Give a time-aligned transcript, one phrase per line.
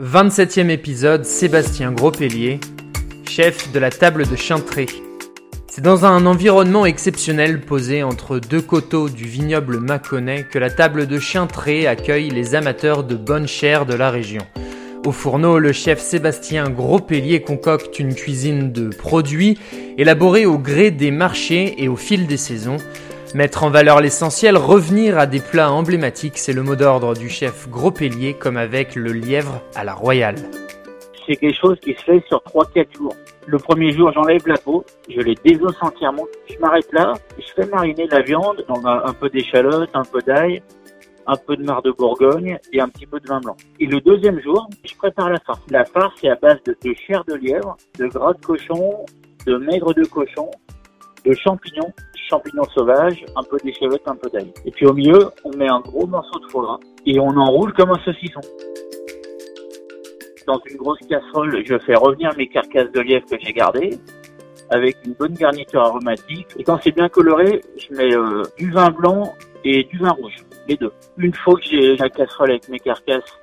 [0.00, 2.60] 27e épisode, Sébastien Grospellier,
[3.28, 4.86] chef de la table de Chantré.
[5.66, 11.08] C'est dans un environnement exceptionnel posé entre deux coteaux du vignoble Mâconnais que la table
[11.08, 14.46] de Chantré accueille les amateurs de bonne chair de la région.
[15.04, 19.58] Au fourneau, le chef Sébastien Grospellier concocte une cuisine de produits
[19.96, 22.76] élaborée au gré des marchés et au fil des saisons.
[23.34, 27.68] Mettre en valeur l'essentiel, revenir à des plats emblématiques, c'est le mot d'ordre du chef
[27.68, 30.36] Grospellier comme avec le lièvre à la royale.
[31.26, 33.14] C'est quelque chose qui se fait sur 3-4 jours.
[33.46, 37.68] Le premier jour, j'enlève la peau, je les désosse entièrement, je m'arrête là, je fais
[37.68, 40.62] mariner la viande dans un, peu d'échalote, un peu d'ail,
[41.26, 43.56] un peu de marc de Bourgogne et un petit peu de vin blanc.
[43.78, 45.60] Et le deuxième jour, je prépare la farce.
[45.70, 49.04] La farce, c'est à base de, de chair de lièvre, de gras de cochon,
[49.46, 50.50] de maigre de cochon,
[51.26, 51.92] de champignons,
[52.28, 54.52] champignons sauvages, un peu d'échalote, un peu d'ail.
[54.64, 57.72] Et puis au milieu, on met un gros morceau de foie gras et on enroule
[57.72, 58.40] comme un saucisson
[60.48, 63.98] dans une grosse casserole, je fais revenir mes carcasses de lièvre que j'ai gardées
[64.70, 66.48] avec une bonne garniture aromatique.
[66.58, 69.34] Et quand c'est bien coloré, je mets euh, du vin blanc
[69.64, 70.92] et du vin rouge, les deux.
[71.18, 73.38] Une fois que j'ai la casserole avec mes carcasses,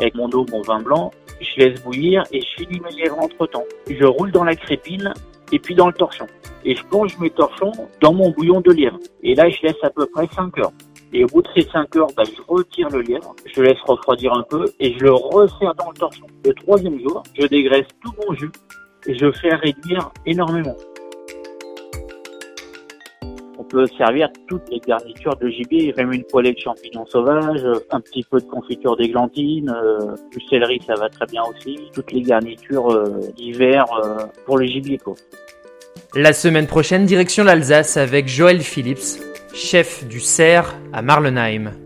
[0.00, 3.46] avec mon dos, mon vin blanc, je laisse bouillir et je finis mes lièvres entre
[3.46, 3.64] temps.
[3.88, 5.12] Je roule dans la crépine
[5.52, 6.26] et puis dans le torchon.
[6.64, 8.98] Et je plonge mes torchons dans mon bouillon de lièvre.
[9.22, 10.72] Et là, je laisse à peu près 5 heures.
[11.12, 14.32] Et au bout de ces 5 heures, bah, je retire le lièvre, je laisse refroidir
[14.32, 16.26] un peu et je le resserre dans le torchon.
[16.44, 18.50] Le troisième jour, je dégraisse tout mon jus
[19.06, 20.76] et je fais réduire énormément.
[23.68, 28.24] Peut servir toutes les garnitures de gibier, même une poêlée de champignons sauvages, un petit
[28.30, 32.90] peu de confiture d'églantine, euh, du céleri ça va très bien aussi, toutes les garnitures
[32.90, 35.14] euh, d'hiver euh, pour le gibier quoi.
[36.14, 39.20] La semaine prochaine, direction l'Alsace avec Joël Phillips,
[39.52, 41.85] chef du CERF à Marlenheim.